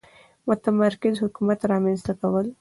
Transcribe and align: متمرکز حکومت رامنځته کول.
متمرکز 0.47 1.15
حکومت 1.25 1.59
رامنځته 1.71 2.13
کول. 2.19 2.47